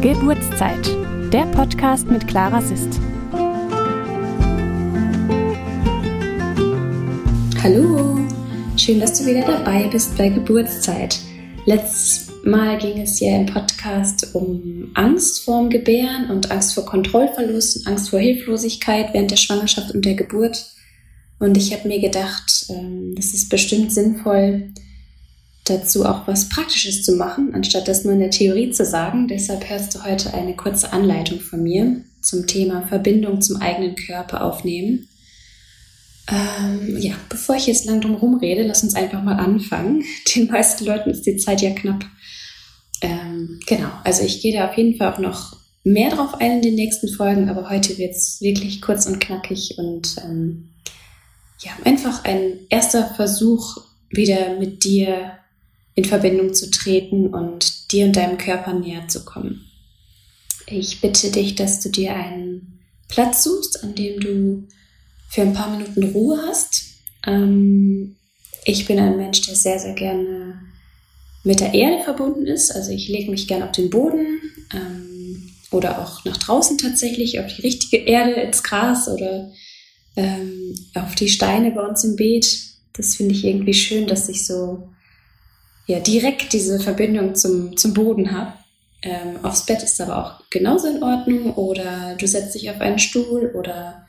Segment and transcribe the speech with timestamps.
[0.00, 0.86] Geburtszeit,
[1.32, 3.00] der Podcast mit Clara Sist.
[7.60, 8.20] Hallo,
[8.76, 11.18] schön, dass du wieder dabei bist bei Geburtszeit.
[11.66, 17.78] Letztes Mal ging es ja im Podcast um Angst vorm Gebären und Angst vor Kontrollverlust
[17.78, 20.64] und Angst vor Hilflosigkeit während der Schwangerschaft und der Geburt.
[21.40, 24.70] Und ich habe mir gedacht, ähm, das ist bestimmt sinnvoll,
[25.70, 29.28] dazu auch was Praktisches zu machen, anstatt das nur in der Theorie zu sagen.
[29.28, 34.44] Deshalb hörst du heute eine kurze Anleitung von mir zum Thema Verbindung zum eigenen Körper
[34.44, 35.08] aufnehmen.
[36.30, 40.04] Ähm, ja, bevor ich jetzt lang drum rumrede, lass uns einfach mal anfangen.
[40.34, 42.04] Den meisten Leuten ist die Zeit ja knapp.
[43.00, 46.62] Ähm, genau, also ich gehe da auf jeden Fall auch noch mehr drauf ein in
[46.62, 50.74] den nächsten Folgen, aber heute wird es wirklich kurz und knackig und ähm,
[51.60, 53.78] ja, einfach ein erster Versuch,
[54.10, 55.37] wieder mit dir
[55.98, 59.68] in Verbindung zu treten und dir und deinem Körper näher zu kommen.
[60.68, 64.68] Ich bitte dich, dass du dir einen Platz suchst, an dem du
[65.28, 66.84] für ein paar Minuten Ruhe hast.
[67.26, 68.14] Ähm,
[68.64, 70.60] ich bin ein Mensch, der sehr, sehr gerne
[71.42, 72.70] mit der Erde verbunden ist.
[72.70, 74.40] Also ich lege mich gerne auf den Boden
[74.72, 79.50] ähm, oder auch nach draußen tatsächlich, auf die richtige Erde, ins Gras oder
[80.14, 82.56] ähm, auf die Steine bei uns im Beet.
[82.92, 84.90] Das finde ich irgendwie schön, dass ich so
[85.88, 88.52] ja, direkt diese Verbindung zum, zum Boden habe.
[89.00, 92.98] Ähm, aufs Bett ist aber auch genauso in Ordnung oder du setzt dich auf einen
[92.98, 94.06] Stuhl oder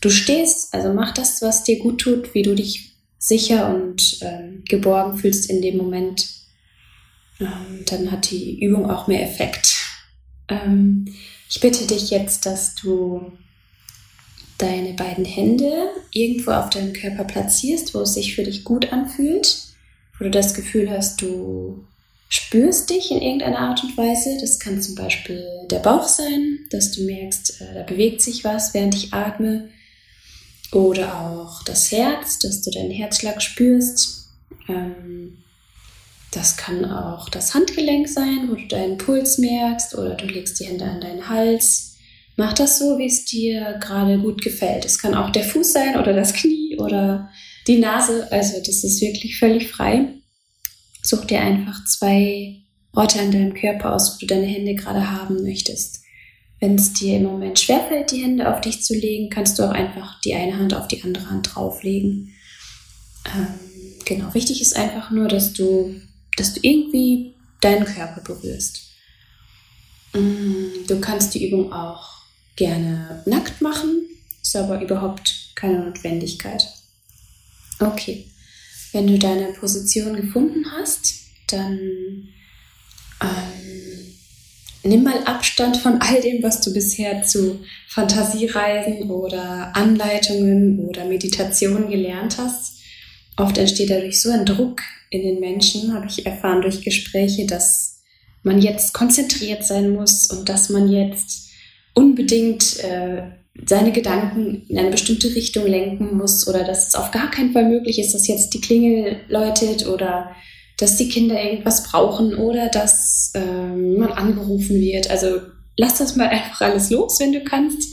[0.00, 0.72] du stehst.
[0.72, 5.50] Also mach das, was dir gut tut, wie du dich sicher und ähm, geborgen fühlst
[5.50, 6.30] in dem Moment.
[7.40, 9.76] Ähm, dann hat die Übung auch mehr Effekt.
[10.48, 11.14] Ähm,
[11.50, 13.32] ich bitte dich jetzt, dass du
[14.56, 19.67] deine beiden Hände irgendwo auf deinem Körper platzierst, wo es sich für dich gut anfühlt
[20.18, 21.84] wo du das Gefühl hast, du
[22.28, 24.36] spürst dich in irgendeiner Art und Weise.
[24.40, 28.74] Das kann zum Beispiel der Bauch sein, dass du merkst, äh, da bewegt sich was,
[28.74, 29.68] während ich atme.
[30.72, 34.28] Oder auch das Herz, dass du deinen Herzschlag spürst.
[34.68, 35.38] Ähm,
[36.30, 40.66] das kann auch das Handgelenk sein, wo du deinen Puls merkst oder du legst die
[40.66, 41.96] Hände an deinen Hals.
[42.36, 44.84] Mach das so, wie es dir gerade gut gefällt.
[44.84, 47.30] Es kann auch der Fuß sein oder das Knie oder
[47.68, 50.14] die Nase, also das ist wirklich völlig frei.
[51.02, 52.62] Such dir einfach zwei
[52.92, 56.00] Orte an deinem Körper aus, wo du deine Hände gerade haben möchtest.
[56.60, 59.70] Wenn es dir im Moment schwerfällt, die Hände auf dich zu legen, kannst du auch
[59.70, 62.34] einfach die eine Hand auf die andere Hand drauflegen.
[63.26, 63.54] Ähm,
[64.04, 66.00] genau, wichtig ist einfach nur, dass du,
[66.36, 68.88] dass du irgendwie deinen Körper berührst.
[70.14, 72.22] Mm, du kannst die Übung auch
[72.56, 74.08] gerne nackt machen,
[74.42, 76.66] ist aber überhaupt keine Notwendigkeit.
[77.80, 78.26] Okay,
[78.92, 81.14] wenn du deine Position gefunden hast,
[81.48, 82.28] dann
[83.20, 84.14] ähm,
[84.82, 91.90] nimm mal Abstand von all dem, was du bisher zu Fantasiereisen oder Anleitungen oder Meditationen
[91.90, 92.78] gelernt hast.
[93.36, 98.00] Oft entsteht dadurch so ein Druck in den Menschen, habe ich erfahren durch Gespräche, dass
[98.42, 101.50] man jetzt konzentriert sein muss und dass man jetzt
[101.94, 103.22] unbedingt äh,
[103.66, 107.68] seine Gedanken in eine bestimmte Richtung lenken muss oder dass es auf gar keinen Fall
[107.68, 110.34] möglich ist, dass jetzt die Klingel läutet oder
[110.78, 115.10] dass die Kinder irgendwas brauchen oder dass ähm, man angerufen wird.
[115.10, 115.40] Also
[115.76, 117.88] lass das mal einfach alles los, wenn du kannst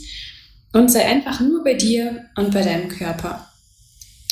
[0.72, 3.50] und sei einfach nur bei dir und bei deinem Körper.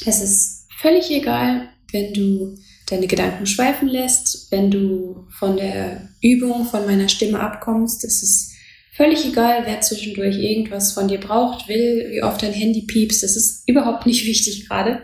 [0.06, 2.56] Es ist völlig egal, wenn du
[2.88, 8.04] deine Gedanken schweifen lässt, wenn du von der Übung, von meiner Stimme abkommst.
[8.04, 8.53] Es ist
[8.97, 13.34] Völlig egal, wer zwischendurch irgendwas von dir braucht, will, wie oft dein Handy piepst, das
[13.34, 15.03] ist überhaupt nicht wichtig gerade.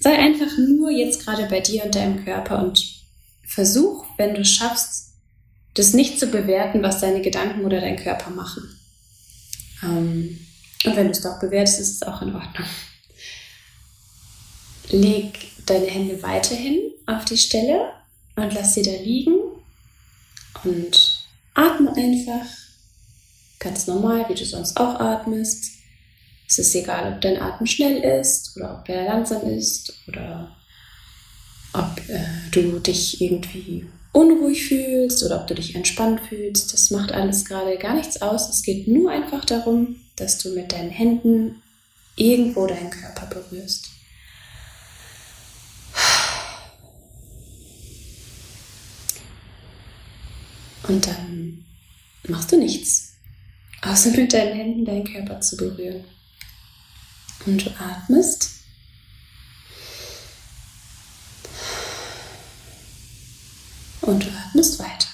[0.00, 2.82] Sei einfach nur jetzt gerade bei dir und deinem Körper und
[3.46, 5.12] versuch, wenn du schaffst,
[5.74, 8.62] das nicht zu bewerten, was deine Gedanken oder dein Körper machen.
[9.84, 10.46] Ähm,
[10.84, 12.66] und wenn du es doch bewertest, ist es auch in Ordnung.
[14.88, 17.92] Leg deine Hände weiterhin auf die Stelle
[18.34, 19.36] und lass sie da liegen
[20.64, 21.24] und
[21.54, 22.46] atme einfach
[23.60, 25.72] ganz normal, wie du sonst auch atmest.
[26.48, 30.56] Es ist egal, ob dein Atem schnell ist oder ob er langsam ist oder
[31.72, 36.72] ob äh, du dich irgendwie unruhig fühlst oder ob du dich entspannt fühlst.
[36.72, 38.48] Das macht alles gerade gar nichts aus.
[38.48, 41.62] Es geht nur einfach darum, dass du mit deinen Händen
[42.16, 43.90] irgendwo deinen Körper berührst.
[50.88, 51.64] Und dann
[52.26, 53.09] machst du nichts
[53.82, 56.04] außer mit deinen Händen deinen Körper zu berühren.
[57.46, 58.50] Und du atmest.
[64.02, 65.08] Und du atmest weiter.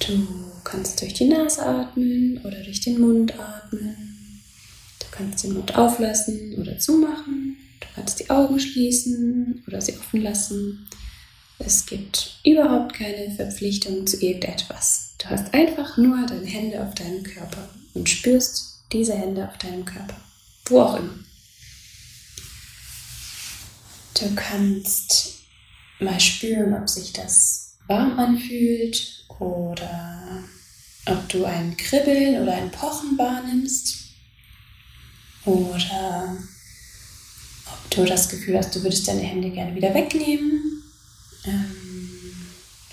[0.00, 4.42] Du kannst durch die Nase atmen oder durch den Mund atmen.
[4.98, 7.56] Du kannst den Mund auflassen oder zumachen.
[7.80, 10.88] Du kannst die Augen schließen oder sie offen lassen.
[11.58, 15.14] Es gibt überhaupt keine Verpflichtung zu irgendetwas.
[15.18, 19.84] Du hast einfach nur deine Hände auf deinem Körper und spürst diese Hände auf deinem
[19.84, 20.16] Körper,
[20.66, 21.14] wo auch immer.
[24.18, 25.34] Du kannst
[25.98, 30.44] mal spüren, ob sich das warm anfühlt oder
[31.06, 34.06] ob du ein Kribbeln oder ein Pochen wahrnimmst
[35.44, 36.36] oder
[37.66, 40.75] ob du das Gefühl hast, du würdest deine Hände gerne wieder wegnehmen.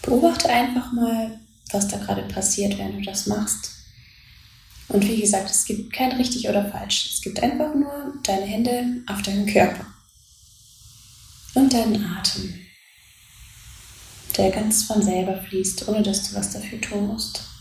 [0.04, 1.40] Beobachte einfach mal,
[1.72, 3.72] was da gerade passiert, wenn du das machst.
[4.90, 7.14] Und wie gesagt, es gibt kein richtig oder falsch.
[7.14, 9.86] Es gibt einfach nur deine Hände auf deinem Körper.
[11.56, 12.54] Und deinen Atem,
[14.38, 17.53] der ganz von selber fließt, ohne dass du was dafür tun musst.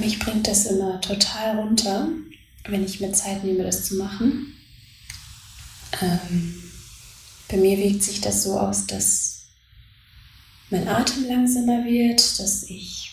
[0.00, 2.08] Mich bringt das immer total runter,
[2.68, 4.54] wenn ich mir Zeit nehme, das zu machen.
[6.00, 6.62] Ähm,
[7.48, 9.46] bei mir wirkt sich das so aus, dass
[10.70, 13.12] mein Atem langsamer wird, dass ich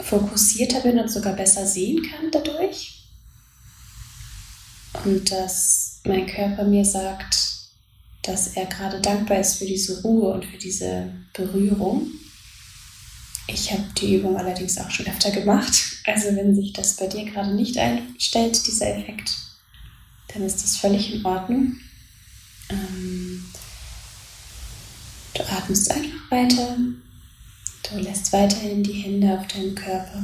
[0.00, 3.04] fokussierter bin und sogar besser sehen kann dadurch.
[5.04, 7.38] Und dass mein Körper mir sagt,
[8.22, 12.10] dass er gerade dankbar ist für diese Ruhe und für diese Berührung.
[13.50, 15.72] Ich habe die Übung allerdings auch schon öfter gemacht.
[16.04, 19.32] Also wenn sich das bei dir gerade nicht einstellt, dieser Effekt,
[20.28, 21.76] dann ist das völlig in Ordnung.
[22.68, 23.44] Ähm,
[25.34, 26.76] du atmest einfach weiter.
[27.90, 30.22] Du lässt weiterhin die Hände auf deinem Körper.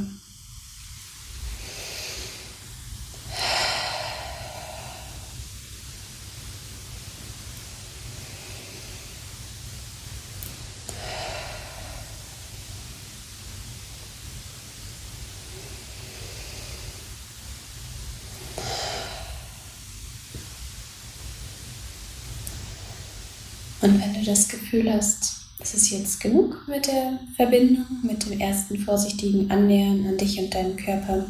[23.84, 28.40] Und wenn du das Gefühl hast, es ist jetzt genug mit der Verbindung, mit dem
[28.40, 31.26] ersten vorsichtigen Annähern an dich und deinen Körper,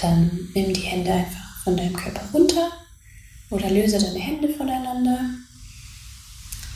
[0.00, 2.70] dann nimm die Hände einfach von deinem Körper runter
[3.50, 5.24] oder löse deine Hände voneinander.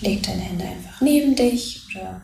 [0.01, 2.21] Leg deine Hände einfach neben dich oder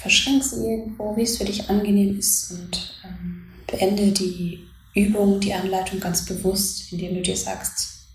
[0.00, 4.64] verschränk sie irgendwo, wie es für dich angenehm ist und ähm, beende die
[4.94, 8.06] Übung, die Anleitung ganz bewusst, indem du dir sagst,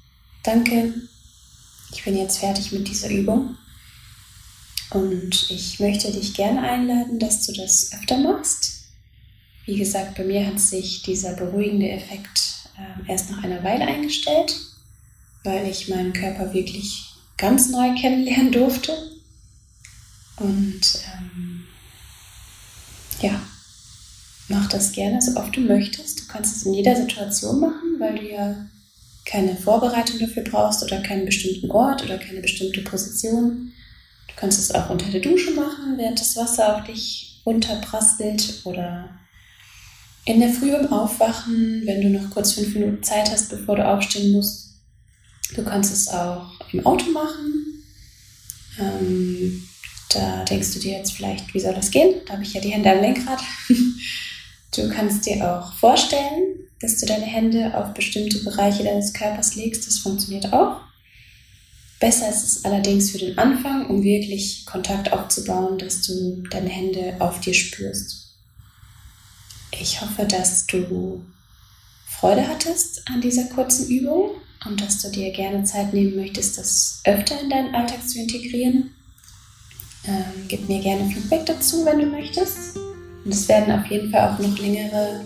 [0.44, 0.94] danke,
[1.92, 3.58] ich bin jetzt fertig mit dieser Übung
[4.92, 8.86] und ich möchte dich gerne einladen, dass du das öfter machst.
[9.66, 14.56] Wie gesagt, bei mir hat sich dieser beruhigende Effekt äh, erst nach einer Weile eingestellt,
[15.44, 18.96] weil ich meinen Körper wirklich ganz neu kennenlernen durfte.
[20.38, 20.82] Und
[21.14, 21.64] ähm,
[23.22, 23.42] ja,
[24.50, 26.22] mach das gerne so oft du möchtest.
[26.22, 28.56] Du kannst es in jeder Situation machen, weil du ja
[29.26, 33.74] keine Vorbereitung dafür brauchst oder keinen bestimmten Ort oder keine bestimmte Position.
[34.28, 39.10] Du kannst es auch unter der Dusche machen, während das Wasser auf dich runterprasselt oder
[40.26, 43.88] in der Früh beim Aufwachen, wenn du noch kurz fünf Minuten Zeit hast, bevor du
[43.88, 44.74] aufstehen musst.
[45.56, 47.84] Du kannst es auch im Auto machen.
[48.80, 49.64] Ähm,
[50.10, 52.22] da denkst du dir jetzt vielleicht, wie soll das gehen?
[52.26, 53.42] Da habe ich ja die Hände am Lenkrad.
[54.76, 59.88] Du kannst dir auch vorstellen, dass du deine Hände auf bestimmte Bereiche deines Körpers legst.
[59.88, 60.82] Das funktioniert auch.
[62.00, 67.16] Besser ist es allerdings für den Anfang, um wirklich Kontakt aufzubauen, dass du deine Hände
[67.20, 68.36] auf dir spürst.
[69.72, 71.24] Ich hoffe, dass du
[72.06, 74.32] Freude hattest an dieser kurzen Übung
[74.66, 78.92] und dass du dir gerne Zeit nehmen möchtest, das öfter in deinen Alltag zu integrieren.
[80.08, 82.76] Ähm, gib mir gerne Feedback dazu, wenn du möchtest.
[83.24, 85.22] Und es werden auf jeden Fall auch noch längere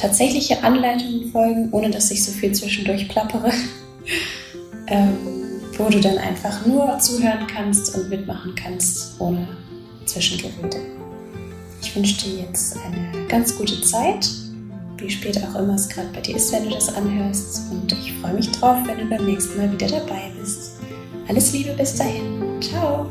[0.00, 3.52] tatsächliche Anleitungen folgen, ohne dass ich so viel zwischendurch plappere,
[4.86, 5.16] ähm,
[5.76, 9.46] wo du dann einfach nur zuhören kannst und mitmachen kannst, ohne
[10.06, 10.80] Zwischengerede.
[11.82, 14.28] Ich wünsche dir jetzt eine ganz gute Zeit,
[14.96, 17.62] wie spät auch immer es gerade bei dir ist, wenn du das anhörst.
[17.70, 20.72] Und ich freue mich drauf, wenn du beim nächsten Mal wieder dabei bist.
[21.28, 22.60] Alles Liebe bis dahin.
[22.60, 23.06] Ciao.